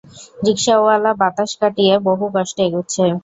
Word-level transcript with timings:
রিকশাওয়ালা 0.45 1.11
বাতাস 1.21 1.51
কাটিয়ে 1.61 1.93
বহু 2.07 2.25
কষ্টে 2.35 2.61
এগুচ্ছে। 2.67 3.03